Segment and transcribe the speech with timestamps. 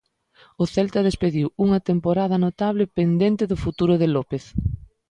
[0.61, 4.43] O Celta despediu unha temporada notable pendente do futuro de López.